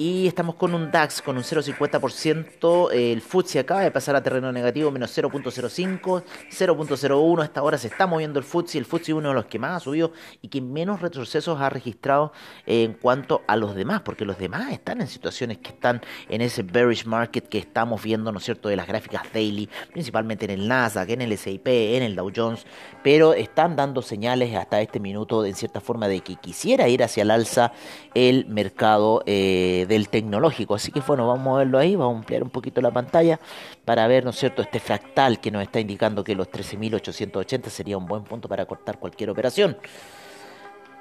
Y 0.00 0.26
estamos 0.26 0.54
con 0.54 0.72
un 0.72 0.90
DAX 0.90 1.20
con 1.20 1.36
un 1.36 1.42
0,50%. 1.42 2.90
El 2.90 3.20
FTSE 3.20 3.58
acaba 3.58 3.82
de 3.82 3.90
pasar 3.90 4.16
a 4.16 4.22
terreno 4.22 4.50
negativo, 4.50 4.90
menos 4.90 5.14
0,05, 5.14 6.22
0,01. 6.50 7.42
Hasta 7.42 7.60
ahora 7.60 7.76
se 7.76 7.88
está 7.88 8.06
moviendo 8.06 8.38
el 8.38 8.46
FTSE. 8.46 8.78
El 8.78 8.86
FTSE 8.86 9.12
es 9.12 9.18
uno 9.18 9.28
de 9.28 9.34
los 9.34 9.44
que 9.44 9.58
más 9.58 9.76
ha 9.76 9.80
subido 9.80 10.12
y 10.40 10.48
que 10.48 10.62
menos 10.62 11.02
retrocesos 11.02 11.60
ha 11.60 11.68
registrado 11.68 12.32
en 12.64 12.94
cuanto 12.94 13.42
a 13.46 13.56
los 13.56 13.74
demás, 13.74 14.00
porque 14.00 14.24
los 14.24 14.38
demás 14.38 14.72
están 14.72 15.02
en 15.02 15.06
situaciones 15.06 15.58
que 15.58 15.68
están 15.68 16.00
en 16.30 16.40
ese 16.40 16.62
bearish 16.62 17.04
market 17.04 17.46
que 17.46 17.58
estamos 17.58 18.02
viendo, 18.02 18.32
¿no 18.32 18.38
es 18.38 18.44
cierto?, 18.44 18.70
de 18.70 18.76
las 18.76 18.86
gráficas 18.86 19.30
daily, 19.34 19.68
principalmente 19.92 20.46
en 20.46 20.52
el 20.52 20.66
Nasdaq, 20.66 21.10
en 21.10 21.20
el 21.20 21.36
SIP, 21.36 21.68
en 21.68 22.04
el 22.04 22.16
Dow 22.16 22.32
Jones, 22.34 22.64
pero 23.02 23.34
están 23.34 23.76
dando 23.76 24.00
señales 24.00 24.56
hasta 24.56 24.80
este 24.80 24.98
minuto, 24.98 25.44
en 25.44 25.54
cierta 25.54 25.82
forma, 25.82 26.08
de 26.08 26.20
que 26.20 26.36
quisiera 26.36 26.88
ir 26.88 27.02
hacia 27.02 27.22
el 27.22 27.30
alza 27.30 27.72
el 28.14 28.46
mercado. 28.46 29.22
Eh, 29.26 29.88
del 29.90 30.08
tecnológico. 30.08 30.76
Así 30.76 30.90
que 30.92 31.00
bueno, 31.00 31.26
vamos 31.26 31.56
a 31.56 31.58
verlo 31.58 31.78
ahí, 31.78 31.96
vamos 31.96 32.14
a 32.14 32.18
ampliar 32.20 32.42
un 32.42 32.50
poquito 32.50 32.80
la 32.80 32.92
pantalla 32.92 33.38
para 33.84 34.06
ver, 34.06 34.24
¿no 34.24 34.30
es 34.30 34.36
cierto?, 34.36 34.62
este 34.62 34.80
fractal 34.80 35.40
que 35.40 35.50
nos 35.50 35.62
está 35.62 35.80
indicando 35.80 36.24
que 36.24 36.34
los 36.34 36.48
13.880 36.48 37.68
sería 37.68 37.98
un 37.98 38.06
buen 38.06 38.22
punto 38.22 38.48
para 38.48 38.64
cortar 38.64 38.98
cualquier 38.98 39.30
operación. 39.30 39.76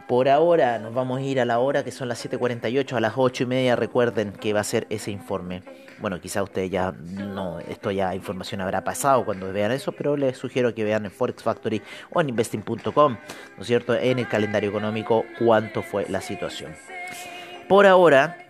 Por 0.07 0.27
ahora 0.27 0.79
nos 0.79 0.91
vamos 0.91 1.19
a 1.19 1.21
ir 1.21 1.39
a 1.39 1.45
la 1.45 1.59
hora 1.59 1.83
que 1.83 1.91
son 1.91 2.07
las 2.07 2.25
7.48, 2.25 2.93
a 2.93 2.99
las 2.99 3.13
8 3.15 3.43
y 3.43 3.45
media 3.45 3.75
recuerden 3.75 4.31
que 4.31 4.53
va 4.53 4.61
a 4.61 4.63
ser 4.63 4.87
ese 4.89 5.11
informe. 5.11 5.61
Bueno, 5.99 6.19
quizá 6.19 6.41
ustedes 6.41 6.71
ya 6.71 6.91
no, 6.91 7.59
esto 7.59 7.91
ya 7.91 8.15
información 8.15 8.59
habrá 8.61 8.83
pasado 8.83 9.23
cuando 9.23 9.53
vean 9.53 9.71
eso, 9.71 9.91
pero 9.91 10.17
les 10.17 10.35
sugiero 10.35 10.73
que 10.73 10.83
vean 10.83 11.05
en 11.05 11.11
Forex 11.11 11.43
Factory 11.43 11.83
o 12.11 12.21
en 12.21 12.29
investing.com, 12.29 13.17
¿no 13.55 13.61
es 13.61 13.67
cierto?, 13.67 13.93
en 13.93 14.17
el 14.17 14.27
calendario 14.27 14.71
económico 14.71 15.25
cuánto 15.37 15.83
fue 15.83 16.07
la 16.09 16.21
situación. 16.21 16.73
Por 17.67 17.85
ahora, 17.85 18.48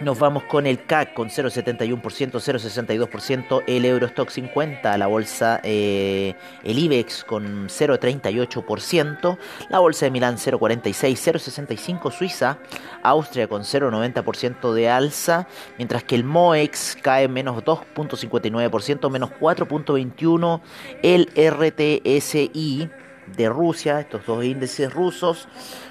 nos 0.00 0.18
vamos 0.18 0.42
con 0.44 0.66
el 0.66 0.84
CAC 0.84 1.14
con 1.14 1.28
0,71%, 1.28 2.00
0,62%, 2.00 3.62
el 3.66 3.84
Eurostock 3.84 4.28
50, 4.28 4.98
la 4.98 5.06
bolsa, 5.06 5.60
eh, 5.62 6.34
el 6.64 6.78
IBEX 6.78 7.24
con 7.24 7.68
0,38%, 7.68 9.38
la 9.70 9.78
bolsa 9.78 10.06
de 10.06 10.10
Milán 10.10 10.36
0,46, 10.36 11.16
0,65 11.16 12.10
Suiza, 12.12 12.58
Austria 13.02 13.48
con 13.48 13.62
0,90% 13.62 14.72
de 14.74 14.90
alza, 14.90 15.48
mientras 15.78 16.04
que 16.04 16.14
el 16.14 16.24
MOEX 16.24 16.98
cae 17.00 17.28
menos 17.28 17.64
2,59%, 17.64 19.10
menos 19.10 19.30
4,21%, 19.40 20.60
el 21.02 21.30
RTSI 21.34 22.90
de 23.34 23.48
Rusia, 23.48 24.00
estos 24.00 24.24
dos 24.26 24.44
índices 24.44 24.92
rusos, 24.92 25.48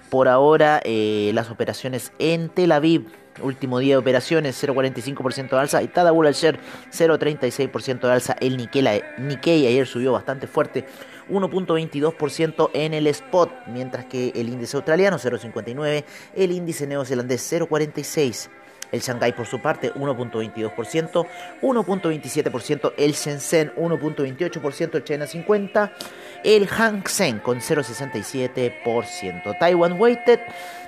por 0.10 0.28
ahora 0.28 0.82
eh, 0.84 1.32
las 1.34 1.50
operaciones 1.50 2.12
en 2.20 2.50
Tel 2.50 2.72
Aviv 2.72 3.08
Último 3.42 3.80
día 3.80 3.96
de 3.96 3.98
operaciones, 3.98 4.62
0,45% 4.64 5.50
de 5.50 5.60
alza. 5.60 5.84
Y 5.84 5.88
Tadabul 5.88 6.28
al 6.28 6.34
share, 6.34 6.60
0,36% 6.92 8.00
de 8.00 8.12
alza. 8.12 8.36
El 8.40 8.56
Nikkei, 8.56 9.68
ayer 9.68 9.86
subió 9.86 10.14
bastante 10.14 10.48
fuerte, 10.48 10.86
1.22% 11.30 12.70
en 12.74 12.94
el 12.94 13.08
spot, 13.08 13.52
mientras 13.68 14.06
que 14.06 14.32
el 14.36 14.48
índice 14.48 14.78
australiano 14.78 15.18
0.59, 15.18 16.06
el 16.36 16.52
índice 16.52 16.88
neozelandés 16.88 17.52
0.46. 17.52 18.50
El 18.96 19.02
Shanghai 19.02 19.36
por 19.36 19.46
su 19.46 19.60
parte 19.60 19.94
1.22%, 19.94 21.28
1.27% 21.62 22.94
el 22.98 23.14
Shenzhen 23.14 23.74
1.28%, 23.76 24.96
el 24.96 25.04
China 25.04 25.28
50, 25.28 25.94
el 26.44 26.68
Hang 26.68 27.08
Seng 27.08 27.40
con 27.40 27.60
0.67%, 27.60 29.60
Taiwan 29.60 30.00
Weighted 30.00 30.40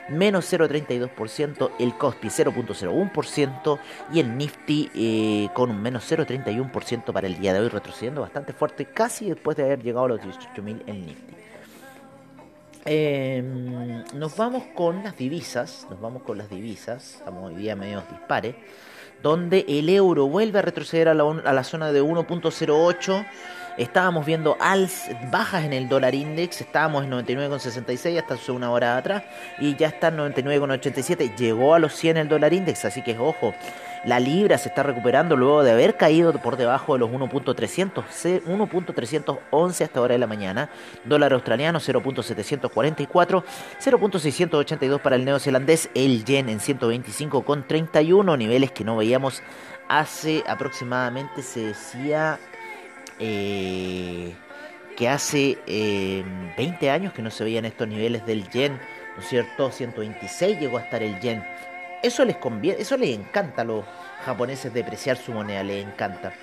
menos 0.10 0.52
0,32%, 0.52 1.72
el 1.80 1.98
Kospi 1.98 2.30
0,01% 2.30 3.80
y 4.14 4.20
el 4.20 4.38
Nifty 4.38 4.92
eh, 4.96 5.50
con 5.54 5.70
un 5.70 5.82
menos 5.82 6.10
0,31% 6.10 7.12
para 7.12 7.28
el 7.28 7.38
día 7.38 7.54
de 7.54 7.60
hoy, 7.60 7.68
retrocediendo 7.68 8.22
bastante 8.22 8.54
fuerte, 8.54 8.86
casi 8.86 9.30
después 9.30 9.58
de 9.58 9.64
haber 9.64 9.84
llegado 9.84 10.06
a 10.06 10.10
los 10.10 10.22
18.000 10.22 10.84
en 10.88 11.06
Nifty. 11.06 11.47
Em, 12.90 14.06
nos 14.14 14.38
vamos 14.38 14.64
con 14.74 15.04
las 15.04 15.18
divisas, 15.18 15.86
nos 15.90 16.00
vamos 16.00 16.24
con 16.24 16.38
las 16.38 16.50
divisas, 16.50 17.16
estamos 17.16 17.52
hoy 17.52 17.56
día 17.56 17.76
medio 17.76 18.02
dispares, 18.10 18.56
donde 19.22 19.66
el 19.68 19.90
euro 19.90 20.30
vuelve 20.30 20.60
a 20.60 20.62
retroceder 20.62 21.10
a 21.10 21.14
la, 21.14 21.24
a 21.24 21.52
la 21.52 21.66
zona 21.66 21.92
de 21.92 22.02
1.08 22.02 23.26
Estábamos 23.78 24.26
viendo 24.26 24.58
bajas 25.32 25.64
en 25.64 25.72
el 25.74 25.88
dólar 25.88 26.16
index, 26.16 26.62
estábamos 26.62 27.04
en 27.04 27.12
99,66 27.12 28.20
hasta 28.20 28.34
hace 28.34 28.52
una 28.52 28.72
hora 28.72 28.98
atrás 28.98 29.24
y 29.60 29.76
ya 29.76 29.88
está 29.88 30.08
en 30.08 30.18
99,87. 30.18 31.36
Llegó 31.36 31.76
a 31.76 31.80
los 31.80 31.94
100 31.94 32.18
el 32.18 32.28
dólar 32.28 32.54
index, 32.54 32.86
así 32.86 33.04
que 33.04 33.18
ojo, 33.20 33.54
la 34.04 34.20
libra 34.20 34.58
se 34.58 34.70
está 34.70 34.82
recuperando 34.82 35.36
luego 35.36 35.64
de 35.64 35.72
haber 35.72 35.96
caído 35.96 36.34
por 36.34 36.58
debajo 36.58 36.94
de 36.94 37.00
los 37.00 37.12
1.300, 37.12 38.04
1.311 38.46 39.82
hasta 39.84 40.02
hora 40.02 40.14
de 40.14 40.20
la 40.20 40.28
mañana. 40.28 40.70
Dólar 41.06 41.34
australiano 41.34 41.80
0.744, 41.80 43.44
0.682 43.80 45.00
para 45.02 45.16
el 45.18 45.26
neozelandés, 45.26 45.90
el 45.94 46.26
yen 46.26 46.50
en 46.50 46.60
125,31, 46.60 48.38
niveles 48.38 48.72
que 48.72 48.84
no 48.84 48.98
veíamos 48.98 49.44
hace 49.88 50.44
aproximadamente, 50.48 51.42
se 51.42 51.68
decía 51.68 52.40
eh, 53.20 54.36
que 54.96 55.08
hace 55.08 55.58
20 55.66 56.86
eh, 56.86 56.90
años 56.90 57.14
que 57.14 57.22
no 57.22 57.30
se 57.30 57.44
veían 57.44 57.66
estos 57.66 57.88
niveles 57.88 58.26
del 58.26 58.50
yen, 58.50 58.80
¿no 59.16 59.22
es 59.22 59.28
cierto? 59.28 59.72
126 59.72 60.60
llegó 60.60 60.78
a 60.78 60.82
estar 60.82 61.04
el 61.04 61.20
yen. 61.20 61.44
Eso 62.02 62.26
les 62.26 62.38
conviene, 62.38 62.82
eso 62.82 62.98
les 62.98 63.18
encanta 63.18 63.62
a 63.62 63.66
los 63.66 63.86
japoneses 64.26 64.74
depreciar 64.74 65.18
su 65.18 65.32
moneda, 65.32 65.64
les 65.64 65.86
encanta. 65.86 66.34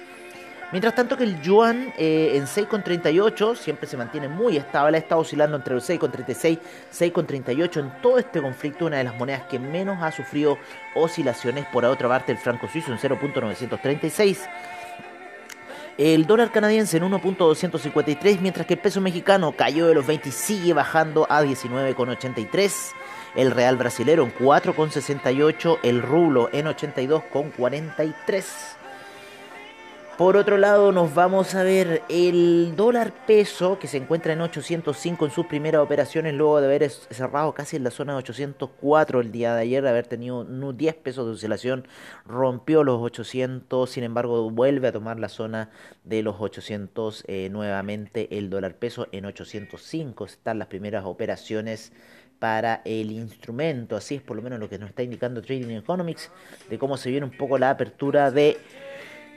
Mientras 0.73 0.95
tanto 0.95 1.17
que 1.17 1.25
el 1.25 1.41
yuan 1.41 1.93
eh, 1.97 2.33
en 2.35 2.47
6,38 2.47 3.55
siempre 3.55 3.89
se 3.89 3.97
mantiene 3.97 4.29
muy 4.29 4.57
estable, 4.57 4.97
ha 4.97 5.01
estado 5.01 5.21
oscilando 5.21 5.57
entre 5.57 5.75
los 5.75 5.89
6,36, 5.89 6.59
6,38 6.93 7.81
en 7.81 8.03
todo 8.03 8.19
este 8.19 8.43
conflicto, 8.43 8.87
una 8.87 8.97
de 8.97 9.05
las 9.05 9.17
monedas 9.17 9.43
que 9.43 9.59
menos 9.59 10.03
ha 10.03 10.11
sufrido 10.11 10.59
oscilaciones. 10.97 11.67
Por 11.67 11.85
otra 11.85 12.09
parte, 12.09 12.33
el 12.33 12.39
franco 12.39 12.67
suizo 12.67 12.93
en 12.93 12.99
0.936 12.99 14.49
el 15.99 16.27
dólar 16.27 16.51
canadiense 16.51 16.97
en 16.97 17.05
1.253, 17.05 18.41
mientras 18.41 18.67
que 18.67 18.75
el 18.75 18.81
peso 18.81 19.01
mexicano 19.01 19.53
cayó 19.53 19.87
de 19.87 19.95
los 19.95 20.07
20 20.07 20.29
y 20.29 20.33
sigue 20.33 20.73
bajando 20.73 21.27
a 21.31 21.45
19,83. 21.45 22.93
El 23.37 23.51
real 23.51 23.77
brasilero 23.77 24.25
en 24.25 24.35
4,68. 24.35 25.79
El 25.83 26.03
rublo 26.03 26.49
en 26.53 26.67
82,43. 26.67 28.45
Por 30.19 30.37
otro 30.37 30.59
lado, 30.59 30.93
nos 30.93 31.13
vamos 31.13 31.57
a 31.57 31.65
ver 31.65 32.03
el 32.09 32.75
dólar 32.77 33.13
peso 33.27 33.81
que 33.81 33.89
se 33.89 33.97
encuentra 33.97 34.33
en 34.33 34.43
805 34.43 35.25
en 35.25 35.31
sus 35.33 35.47
primeras 35.47 35.83
operaciones 35.83 36.35
luego 36.35 36.61
de 36.61 36.67
haber 36.67 36.89
cerrado 36.89 37.53
casi 37.53 37.75
en 37.75 37.83
la 37.83 37.91
zona 37.91 38.13
de 38.13 38.19
804 38.19 39.21
el 39.21 39.33
día 39.33 39.57
de 39.57 39.63
ayer, 39.63 39.83
de 39.83 39.89
haber 39.89 40.07
tenido 40.07 40.45
10 40.45 40.95
pesos 40.95 41.27
de 41.27 41.33
oscilación, 41.33 41.89
rompió 42.27 42.85
los 42.85 43.03
800, 43.03 43.91
sin 43.91 44.05
embargo 44.05 44.49
vuelve 44.53 44.87
a 44.87 44.93
tomar 44.93 45.19
la 45.19 45.29
zona 45.29 45.71
de 46.05 46.23
los 46.23 46.37
800 46.39 47.25
eh, 47.27 47.49
nuevamente 47.51 48.39
el 48.39 48.51
dólar 48.51 48.77
peso 48.77 49.09
en 49.11 49.25
805, 49.25 50.27
están 50.27 50.61
las 50.61 50.69
primeras 50.69 51.05
operaciones 51.07 51.93
para 52.39 52.83
el 52.85 53.11
instrumento, 53.11 53.97
así 53.97 54.15
es 54.15 54.23
por 54.23 54.37
lo 54.37 54.43
menos 54.43 54.61
lo 54.61 54.69
que 54.69 54.79
nos 54.79 54.91
está 54.91 55.03
indicando 55.03 55.43
Trading 55.43 55.71
Economics 55.71 56.31
de 56.71 56.79
cómo 56.79 56.97
se 56.97 57.11
viene 57.11 57.27
un 57.27 57.37
poco 57.37 57.59
la 57.59 57.71
apertura 57.71 58.31
de 58.31 58.59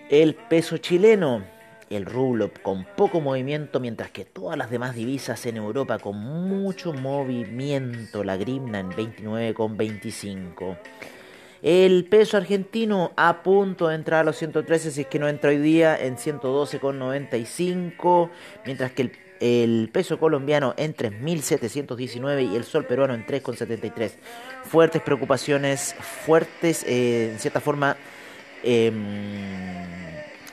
el 0.09 0.35
peso 0.35 0.77
chileno, 0.77 1.43
el 1.89 2.05
rublo 2.05 2.51
con 2.61 2.85
poco 2.95 3.19
movimiento, 3.19 3.81
mientras 3.81 4.11
que 4.11 4.25
todas 4.25 4.57
las 4.57 4.69
demás 4.69 4.95
divisas 4.95 5.45
en 5.45 5.57
Europa 5.57 5.99
con 5.99 6.17
mucho 6.17 6.93
movimiento, 6.93 8.23
la 8.23 8.37
grimna 8.37 8.79
en 8.79 8.91
29,25. 8.91 10.77
El 11.61 12.05
peso 12.05 12.37
argentino 12.37 13.11
a 13.17 13.43
punto 13.43 13.89
de 13.89 13.95
entrar 13.95 14.21
a 14.21 14.23
los 14.23 14.37
113, 14.37 14.91
si 14.91 15.01
es 15.01 15.07
que 15.07 15.19
no 15.19 15.27
entra 15.27 15.49
hoy 15.49 15.57
día, 15.57 15.97
en 15.97 16.15
112,95, 16.15 18.29
mientras 18.65 18.91
que 18.91 19.11
el, 19.39 19.89
peso 19.91 20.17
colombiano 20.19 20.73
en 20.77 20.95
3.719 20.95 22.51
y 22.51 22.55
el 22.55 22.63
sol 22.63 22.85
peruano 22.85 23.13
en 23.13 23.25
3,73. 23.25 24.11
Fuertes 24.63 25.01
preocupaciones, 25.01 25.95
fuertes, 25.99 26.85
eh, 26.87 27.31
en 27.33 27.39
cierta 27.39 27.59
forma, 27.59 27.97
Em, 28.63 29.96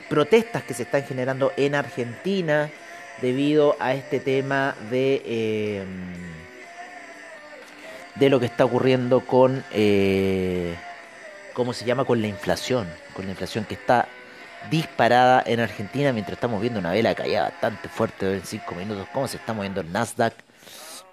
protestas 0.09 0.63
que 0.63 0.73
se 0.73 0.83
están 0.83 1.03
generando 1.03 1.51
en 1.57 1.75
Argentina 1.75 2.69
debido 3.21 3.75
a 3.79 3.93
este 3.93 4.19
tema 4.19 4.75
de, 4.89 5.81
em, 5.81 6.13
de 8.15 8.29
lo 8.29 8.39
que 8.39 8.45
está 8.45 8.65
ocurriendo 8.65 9.21
con, 9.21 9.63
eh, 9.71 10.75
¿cómo 11.53 11.73
se 11.73 11.85
llama? 11.85 12.05
Con 12.05 12.21
la 12.21 12.27
inflación, 12.27 12.87
con 13.13 13.25
la 13.25 13.31
inflación 13.31 13.65
que 13.65 13.75
está 13.75 14.07
disparada 14.69 15.43
en 15.45 15.59
Argentina 15.59 16.11
mientras 16.11 16.37
estamos 16.37 16.59
viendo 16.59 16.79
una 16.79 16.91
vela 16.91 17.13
caída 17.13 17.43
bastante 17.43 17.87
fuerte 17.87 18.33
en 18.33 18.45
5 18.45 18.75
minutos, 18.75 19.07
cómo 19.13 19.27
se 19.27 19.37
está 19.37 19.53
moviendo 19.53 19.81
el 19.81 19.91
Nasdaq, 19.91 20.33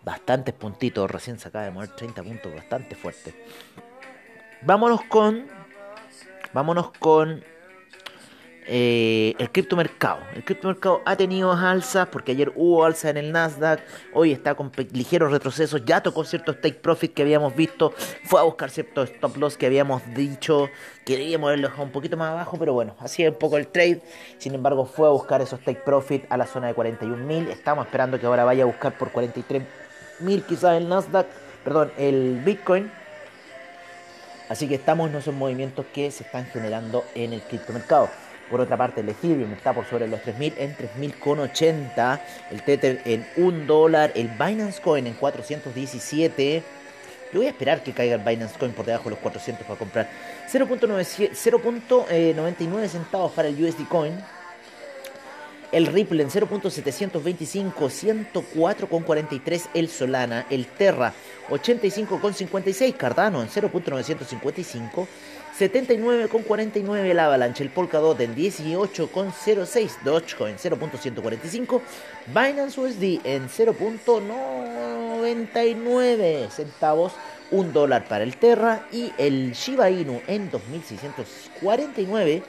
bastantes 0.03 0.55
puntitos, 0.55 1.11
recién 1.11 1.39
se 1.39 1.49
acaba 1.49 1.65
de 1.65 1.71
mover 1.71 1.91
30 1.91 2.23
puntos, 2.23 2.55
bastante 2.55 2.95
fuerte. 2.97 3.35
Vámonos 4.63 5.03
con 5.05 5.47
Vámonos 6.53 6.93
con 6.99 7.43
eh, 8.67 9.35
el 9.39 9.51
criptomercado. 9.51 10.21
El 10.35 10.45
criptomercado 10.45 11.03
ha 11.05 11.17
tenido 11.17 11.53
alzas 11.53 12.09
porque 12.09 12.33
ayer 12.33 12.53
hubo 12.55 12.85
alza 12.85 13.11
en 13.11 13.17
el 13.17 13.33
Nasdaq, 13.33 13.81
hoy 14.13 14.33
está 14.33 14.55
con 14.55 14.71
ligeros 14.93 15.33
retrocesos, 15.33 15.85
ya 15.85 16.03
tocó 16.03 16.25
ciertos 16.25 16.61
take 16.61 16.75
profit 16.75 17.13
que 17.15 17.23
habíamos 17.23 17.55
visto, 17.55 17.93
fue 18.25 18.41
a 18.41 18.45
buscar 18.45 18.71
ciertos 18.71 19.11
stop 19.11 19.37
loss 19.37 19.57
que 19.57 19.67
habíamos 19.67 20.03
dicho 20.15 20.69
que 21.05 21.17
debíamos 21.17 21.49
haberlo 21.49 21.69
dejado 21.69 21.85
un 21.85 21.93
poquito 21.93 22.17
más 22.17 22.31
abajo, 22.31 22.57
pero 22.59 22.73
bueno, 22.73 22.95
así 23.01 23.25
es 23.25 23.31
un 23.31 23.39
poco 23.39 23.57
el 23.57 23.67
trade. 23.67 24.03
Sin 24.39 24.55
embargo, 24.55 24.87
fue 24.87 25.09
a 25.09 25.11
buscar 25.11 25.43
esos 25.43 25.61
take 25.61 25.81
profit 25.81 26.25
a 26.31 26.37
la 26.37 26.47
zona 26.47 26.69
de 26.69 26.75
41.000. 26.75 27.49
Estamos 27.49 27.87
esperando 27.87 28.21
que 28.21 28.27
ahora 28.27 28.45
vaya 28.45 28.63
a 28.63 28.67
buscar 28.67 28.97
por 28.97 29.13
43.000 29.13 30.43
quizás 30.45 30.77
el 30.77 30.89
Nasdaq, 30.89 31.27
perdón, 31.65 31.93
el 31.99 32.41
Bitcoin 32.45 32.91
Así 34.53 34.69
que 34.69 34.75
estamos 34.75 35.09
en 35.09 35.17
esos 35.17 35.35
movimientos 35.35 35.87
que 35.95 36.11
se 36.11 36.25
están 36.25 36.45
generando 36.45 37.05
en 37.15 37.33
el 37.33 37.41
criptomercado. 37.41 38.11
Por 38.53 38.61
otra 38.61 38.77
parte, 38.77 39.01
el 39.01 39.09
Ethereum 39.09 39.51
está 39.55 39.73
por 39.73 39.87
sobre 39.87 40.07
los 40.07 40.21
3.000 40.21 40.53
en 40.59 40.77
3.080. 40.77 42.21
El 42.51 42.63
Tether 42.63 43.01
en 43.07 43.27
1 43.37 43.65
dólar. 43.65 44.13
El 44.15 44.29
Binance 44.29 44.79
Coin 44.83 45.07
en 45.07 45.15
417. 45.15 46.63
Yo 47.33 47.39
voy 47.39 47.47
a 47.47 47.49
esperar 47.49 47.83
que 47.83 47.93
caiga 47.93 48.17
el 48.17 48.21
Binance 48.21 48.59
Coin 48.59 48.73
por 48.73 48.85
debajo 48.85 49.05
de 49.05 49.11
los 49.13 49.21
400 49.21 49.67
para 49.67 49.79
comprar. 49.79 50.11
0.99 50.53 52.05
eh, 52.11 52.89
centavos 52.91 53.33
para 53.33 53.49
el 53.49 53.65
USD 53.65 53.89
Coin. 53.89 54.13
El 55.73 55.87
Ripple 55.87 56.23
en 56.23 56.29
0.725, 56.29 57.73
104.43 57.73 59.69
el 59.73 59.89
Solana, 59.89 60.45
el 60.51 60.67
Terra 60.67 61.15
85.56, 61.49 62.95
Cardano 62.99 63.41
en 63.41 63.49
0.955, 63.49 65.07
79,49 65.59 67.05
el 67.05 67.19
Avalanche, 67.21 67.63
el 67.63 67.69
Polkadot 67.71 68.21
en 68.21 68.35
18,06, 68.35 70.03
Dogecoin 70.03 70.57
0.145, 70.57 71.81
Binance 72.29 72.81
USD 72.81 73.21
en 73.25 73.49
0.99 73.49 76.49
centavos, 76.49 77.13
un 77.51 77.71
dólar 77.73 78.09
para 78.09 78.25
el 78.25 78.37
Terra 78.37 78.87
y 78.91 79.13
el 79.19 79.53
Shiba 79.53 79.91
Inu 79.91 80.23
en 80.27 80.51
2649 80.51 82.43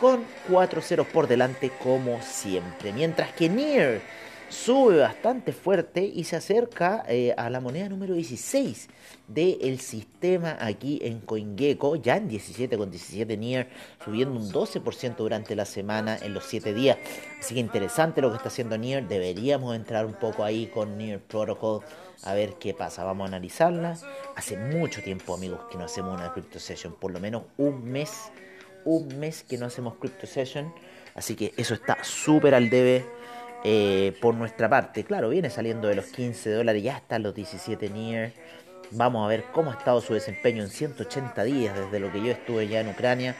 con 0.00 0.24
4 0.48 0.80
ceros 0.82 1.08
por 1.08 1.26
delante 1.26 1.72
como 1.82 2.22
siempre. 2.22 2.92
Mientras 2.92 3.32
que 3.32 3.48
Near 3.48 4.00
sube 4.48 4.98
bastante 4.98 5.52
fuerte 5.52 6.04
y 6.04 6.24
se 6.24 6.36
acerca 6.36 7.04
eh, 7.08 7.34
a 7.36 7.50
la 7.50 7.60
moneda 7.60 7.88
número 7.88 8.14
16 8.14 8.88
del 9.28 9.80
sistema 9.80 10.56
aquí 10.60 11.00
en 11.02 11.20
CoinGecko, 11.20 11.96
ya 11.96 12.16
en 12.16 12.30
17,17 12.30 13.38
Near, 13.38 13.68
subiendo 14.04 14.38
un 14.38 14.50
12% 14.50 15.16
durante 15.16 15.56
la 15.56 15.64
semana 15.64 16.16
en 16.16 16.32
los 16.32 16.44
7 16.44 16.74
días. 16.74 16.98
Así 17.40 17.54
que 17.54 17.60
interesante 17.60 18.20
lo 18.20 18.30
que 18.30 18.36
está 18.36 18.48
haciendo 18.48 18.78
Near, 18.78 19.08
deberíamos 19.08 19.74
entrar 19.74 20.06
un 20.06 20.14
poco 20.14 20.44
ahí 20.44 20.66
con 20.66 20.96
Near 20.96 21.20
Protocol 21.20 21.82
a 22.22 22.34
ver 22.34 22.54
qué 22.54 22.74
pasa, 22.74 23.04
vamos 23.04 23.26
a 23.26 23.28
analizarla. 23.28 23.96
Hace 24.36 24.56
mucho 24.56 25.02
tiempo 25.02 25.34
amigos 25.34 25.60
que 25.70 25.78
no 25.78 25.84
hacemos 25.84 26.14
una 26.14 26.32
crypto 26.32 26.58
session, 26.58 26.94
por 26.94 27.12
lo 27.12 27.20
menos 27.20 27.42
un 27.56 27.84
mes, 27.84 28.30
un 28.84 29.18
mes 29.18 29.42
que 29.42 29.58
no 29.58 29.66
hacemos 29.66 29.94
crypto 29.96 30.26
session, 30.26 30.72
así 31.14 31.34
que 31.34 31.52
eso 31.56 31.74
está 31.74 32.02
súper 32.02 32.54
al 32.54 32.70
debe 32.70 33.04
eh, 33.64 34.16
por 34.20 34.34
nuestra 34.34 34.68
parte. 34.68 35.04
Claro, 35.04 35.28
viene 35.28 35.50
saliendo 35.50 35.88
de 35.88 35.94
los 35.94 36.06
15 36.06 36.50
dólares, 36.50 36.82
ya 36.82 36.96
está 36.96 37.18
los 37.18 37.34
17 37.34 37.90
near. 37.90 38.32
Vamos 38.92 39.24
a 39.24 39.28
ver 39.28 39.44
cómo 39.52 39.72
ha 39.72 39.74
estado 39.74 40.00
su 40.00 40.14
desempeño 40.14 40.62
en 40.62 40.68
180 40.68 41.42
días 41.44 41.76
desde 41.76 41.98
lo 41.98 42.12
que 42.12 42.22
yo 42.22 42.30
estuve 42.30 42.68
ya 42.68 42.80
en 42.80 42.88
Ucrania, 42.88 43.34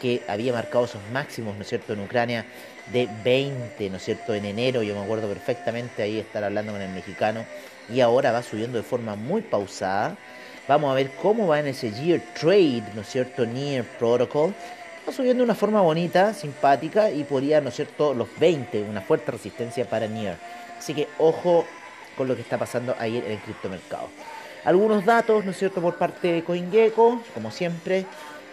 que 0.00 0.22
había 0.28 0.52
marcado 0.52 0.84
esos 0.84 1.02
máximos, 1.12 1.56
¿no 1.56 1.62
es 1.62 1.68
cierto?, 1.68 1.92
en 1.92 2.00
Ucrania 2.00 2.44
de 2.92 3.08
20, 3.24 3.90
¿no 3.90 3.96
es 3.96 4.04
cierto?, 4.04 4.34
en 4.34 4.44
enero, 4.44 4.82
yo 4.82 4.94
me 4.94 5.02
acuerdo 5.02 5.28
perfectamente 5.28 6.02
ahí 6.02 6.18
estar 6.18 6.44
hablando 6.44 6.72
con 6.72 6.82
el 6.82 6.90
mexicano, 6.90 7.44
y 7.92 8.00
ahora 8.00 8.30
va 8.30 8.42
subiendo 8.42 8.78
de 8.78 8.84
forma 8.84 9.16
muy 9.16 9.42
pausada. 9.42 10.16
Vamos 10.68 10.92
a 10.92 10.94
ver 10.94 11.10
cómo 11.20 11.48
va 11.48 11.58
en 11.58 11.66
ese 11.66 11.90
Year 11.90 12.20
Trade, 12.40 12.84
¿no 12.94 13.00
es 13.00 13.08
cierto?, 13.08 13.44
Near 13.44 13.84
Protocol 13.98 14.54
va 15.06 15.12
subiendo 15.12 15.42
de 15.42 15.44
una 15.44 15.54
forma 15.54 15.80
bonita, 15.80 16.34
simpática 16.34 17.10
y 17.10 17.24
podría, 17.24 17.60
¿no 17.60 17.68
es 17.70 17.76
cierto?, 17.76 18.14
los 18.14 18.28
20, 18.38 18.82
una 18.82 19.00
fuerte 19.00 19.32
resistencia 19.32 19.88
para 19.88 20.06
Near. 20.06 20.36
Así 20.78 20.94
que 20.94 21.08
ojo 21.18 21.66
con 22.16 22.28
lo 22.28 22.36
que 22.36 22.42
está 22.42 22.58
pasando 22.58 22.94
ahí 22.98 23.18
en 23.18 23.32
el 23.32 23.38
criptomercado. 23.38 24.08
Algunos 24.64 25.04
datos, 25.04 25.44
¿no 25.44 25.50
es 25.50 25.58
cierto?, 25.58 25.80
por 25.80 25.96
parte 25.96 26.32
de 26.32 26.44
CoinGecko, 26.44 27.20
como 27.34 27.50
siempre, 27.50 28.06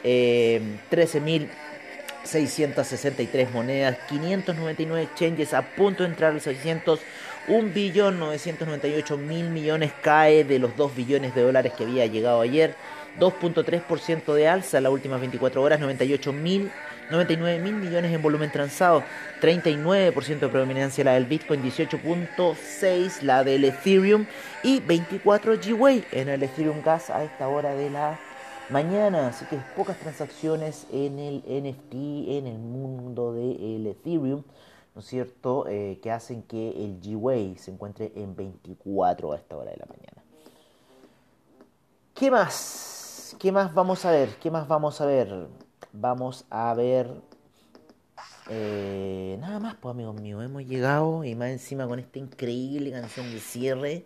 eh, 0.03 0.79
13.663 0.89 3.51
monedas, 3.51 3.97
599 4.07 5.03
exchanges 5.03 5.53
a 5.53 5.62
punto 5.62 6.01
de 6.03 6.09
entrar 6.09 6.31
a 6.31 6.33
los 6.33 6.41
600, 6.43 6.99
1.998.000 7.47 9.49
millones 9.49 9.91
cae 10.01 10.43
de 10.43 10.59
los 10.59 10.75
2 10.75 10.93
billones 10.95 11.33
de 11.35 11.41
dólares 11.41 11.71
que 11.73 11.83
había 11.83 12.05
llegado 12.05 12.41
ayer. 12.41 12.75
2.3% 13.17 14.33
de 14.33 14.47
alza 14.47 14.77
en 14.77 14.83
las 14.83 14.91
últimas 14.91 15.19
24 15.19 15.61
horas, 15.61 15.79
98 15.79 16.33
mil 16.33 16.71
99 17.09 17.59
mil 17.59 17.75
millones 17.75 18.13
en 18.13 18.21
volumen 18.21 18.51
transado, 18.51 19.03
39% 19.41 20.39
de 20.39 20.47
predominancia 20.47 21.03
la 21.03 21.13
del 21.13 21.25
Bitcoin, 21.25 21.63
18.6 21.63 23.21
la 23.23 23.43
del 23.43 23.65
Ethereum 23.65 24.25
y 24.63 24.79
24 24.79 25.55
G-Way 25.55 26.05
en 26.11 26.29
el 26.29 26.43
Ethereum 26.43 26.81
Gas 26.83 27.09
a 27.09 27.23
esta 27.23 27.47
hora 27.47 27.73
de 27.73 27.89
la 27.89 28.19
mañana. 28.69 29.29
Así 29.29 29.45
que 29.45 29.57
pocas 29.75 29.97
transacciones 29.97 30.85
en 30.91 31.17
el 31.17 31.37
NFT, 31.47 31.93
en 31.93 32.47
el 32.47 32.59
mundo 32.59 33.33
del 33.33 33.87
Ethereum, 33.87 34.43
¿no 34.93 35.01
es 35.01 35.07
cierto? 35.07 35.65
Eh, 35.67 35.99
que 36.03 36.11
hacen 36.11 36.43
que 36.43 36.69
el 36.69 37.01
G-Way 37.01 37.57
se 37.57 37.71
encuentre 37.71 38.11
en 38.15 38.35
24 38.35 39.31
a 39.31 39.35
esta 39.35 39.57
hora 39.57 39.71
de 39.71 39.77
la 39.77 39.85
mañana. 39.87 40.23
¿Qué 42.13 42.29
más? 42.29 42.98
¿Qué 43.39 43.54
más 43.54 43.73
vamos 43.73 44.04
a 44.04 44.12
ver? 44.12 44.36
¿Qué 44.41 44.52
más 44.52 44.67
vamos 44.67 44.99
a 44.99 45.06
ver? 45.06 45.47
Vamos 45.93 46.45
a 46.49 46.73
ver... 46.73 47.10
Eh, 48.49 49.38
nada 49.39 49.60
más, 49.62 49.75
pues 49.75 49.93
amigos 49.93 50.19
míos, 50.19 50.43
hemos 50.43 50.65
llegado 50.65 51.23
y 51.23 51.36
más 51.36 51.49
encima 51.49 51.88
con 51.88 51.99
esta 51.99 52.19
increíble 52.19 52.91
canción 52.91 53.32
de 53.32 53.39
cierre, 53.39 54.06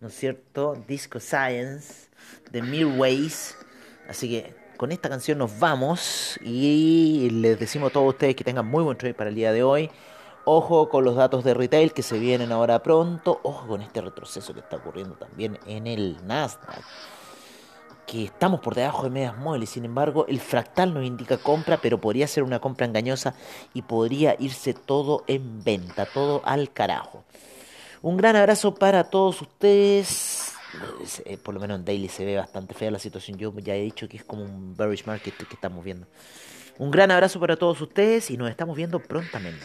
¿no 0.00 0.08
es 0.08 0.14
cierto? 0.14 0.74
Disco 0.88 1.20
Science 1.20 2.08
de 2.50 2.60
Mirways. 2.60 3.54
Así 4.08 4.28
que 4.28 4.52
con 4.76 4.90
esta 4.90 5.08
canción 5.08 5.38
nos 5.38 5.60
vamos 5.60 6.40
y 6.42 7.28
les 7.30 7.60
decimos 7.60 7.90
a 7.90 7.92
todos 7.92 8.08
ustedes 8.08 8.34
que 8.34 8.42
tengan 8.42 8.66
muy 8.66 8.82
buen 8.82 8.98
trade 8.98 9.14
para 9.14 9.30
el 9.30 9.36
día 9.36 9.52
de 9.52 9.62
hoy. 9.62 9.90
Ojo 10.44 10.88
con 10.88 11.04
los 11.04 11.14
datos 11.14 11.44
de 11.44 11.54
retail 11.54 11.92
que 11.92 12.02
se 12.02 12.18
vienen 12.18 12.50
ahora 12.50 12.82
pronto. 12.82 13.38
Ojo 13.44 13.68
con 13.68 13.80
este 13.80 14.00
retroceso 14.00 14.52
que 14.54 14.60
está 14.60 14.78
ocurriendo 14.78 15.14
también 15.14 15.60
en 15.66 15.86
el 15.86 16.26
Nasdaq 16.26 16.82
que 18.06 18.24
estamos 18.24 18.60
por 18.60 18.74
debajo 18.74 19.04
de 19.04 19.10
medias 19.10 19.36
móviles. 19.36 19.70
Sin 19.70 19.84
embargo, 19.84 20.26
el 20.28 20.40
fractal 20.40 20.92
nos 20.94 21.04
indica 21.04 21.38
compra, 21.38 21.78
pero 21.78 22.00
podría 22.00 22.26
ser 22.26 22.42
una 22.42 22.58
compra 22.60 22.86
engañosa 22.86 23.34
y 23.74 23.82
podría 23.82 24.36
irse 24.38 24.74
todo 24.74 25.24
en 25.26 25.62
venta, 25.62 26.06
todo 26.06 26.42
al 26.44 26.72
carajo. 26.72 27.24
Un 28.02 28.16
gran 28.16 28.36
abrazo 28.36 28.74
para 28.74 29.04
todos 29.04 29.40
ustedes. 29.40 30.52
Eh, 31.24 31.36
por 31.36 31.54
lo 31.54 31.60
menos 31.60 31.78
en 31.78 31.84
Daily 31.84 32.08
se 32.08 32.24
ve 32.24 32.36
bastante 32.36 32.74
fea 32.74 32.90
la 32.90 32.98
situación. 32.98 33.38
Yo 33.38 33.52
ya 33.58 33.74
he 33.74 33.82
dicho 33.82 34.08
que 34.08 34.16
es 34.16 34.24
como 34.24 34.42
un 34.42 34.76
bearish 34.76 35.06
market 35.06 35.36
que 35.36 35.54
estamos 35.54 35.84
viendo. 35.84 36.06
Un 36.78 36.90
gran 36.90 37.10
abrazo 37.10 37.38
para 37.38 37.56
todos 37.56 37.80
ustedes 37.80 38.30
y 38.30 38.36
nos 38.36 38.50
estamos 38.50 38.76
viendo 38.76 38.98
prontamente. 38.98 39.64